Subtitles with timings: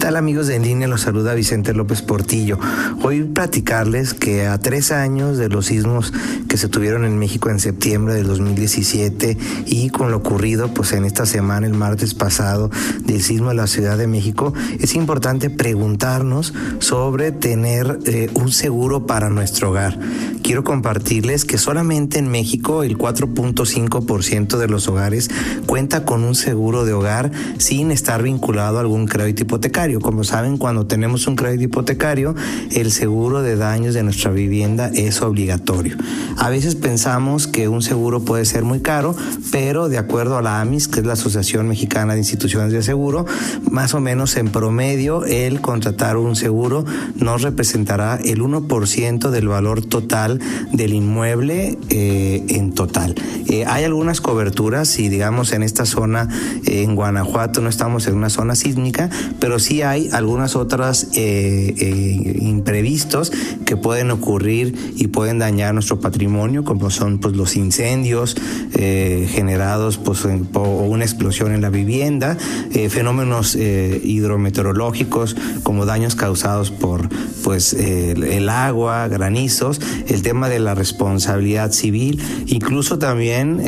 [0.00, 0.88] Tal amigos de En Línea?
[0.88, 2.58] Los saluda Vicente López Portillo.
[3.02, 6.14] Hoy platicarles que a tres años de los sismos
[6.48, 9.36] que se tuvieron en México en septiembre del 2017
[9.66, 12.70] y con lo ocurrido pues en esta semana, el martes pasado,
[13.04, 19.06] del sismo de la Ciudad de México, es importante preguntarnos sobre tener eh, un seguro
[19.06, 19.98] para nuestro hogar.
[20.42, 25.28] Quiero compartirles que solamente en México el 4.5% de los hogares
[25.66, 30.58] cuenta con un seguro de hogar sin estar vinculado a algún crédito hipotecario como saben,
[30.58, 32.36] cuando tenemos un crédito hipotecario,
[32.70, 35.96] el seguro de daños de nuestra vivienda es obligatorio.
[36.36, 39.16] A veces pensamos que un seguro puede ser muy caro,
[39.50, 43.26] pero de acuerdo a la AMIS, que es la Asociación Mexicana de Instituciones de Seguro,
[43.68, 46.84] más o menos en promedio el contratar un seguro
[47.16, 50.40] nos representará el 1% del valor total
[50.72, 53.14] del inmueble eh, en total.
[53.48, 56.28] Eh, hay algunas coberturas, si digamos en esta zona,
[56.66, 62.38] en Guanajuato, no estamos en una zona sísmica, pero sí hay algunas otras eh, eh,
[62.40, 63.32] imprevistos
[63.64, 68.36] que pueden ocurrir y pueden dañar nuestro patrimonio, como son pues, los incendios
[68.74, 72.36] eh, generados pues, por una explosión en la vivienda,
[72.88, 77.08] fenómenos hidrometeorológicos como daños causados por
[77.42, 83.60] pues, el agua, granizos, el tema de la responsabilidad civil, incluso también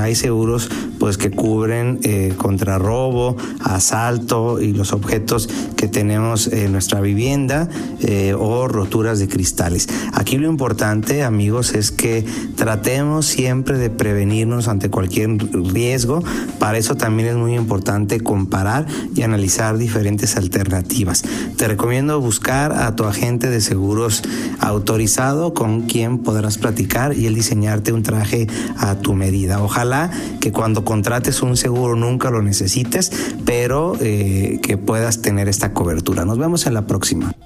[0.00, 0.68] hay seguros
[1.08, 2.00] pues, que cubren
[2.36, 7.68] contra robo, asalto y los objetos que tenemos en nuestra vivienda
[8.00, 9.88] eh, o roturas de cristales.
[10.12, 12.24] Aquí lo importante, amigos, es que
[12.56, 15.30] tratemos siempre de prevenirnos ante cualquier
[15.72, 16.22] riesgo.
[16.58, 21.22] Para eso también es muy importante comparar y analizar diferentes alternativas.
[21.56, 24.22] Te recomiendo buscar a tu agente de seguros
[24.60, 29.62] autorizado con quien podrás platicar y él diseñarte un traje a tu medida.
[29.62, 33.12] Ojalá que cuando contrates un seguro nunca lo necesites,
[33.44, 36.24] pero eh, que puedas tener esta cobertura.
[36.24, 37.37] Nos vemos en la próxima.